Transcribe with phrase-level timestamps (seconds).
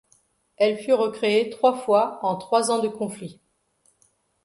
[0.57, 3.39] Elle fut recréée trois fois en trois ans de conflit.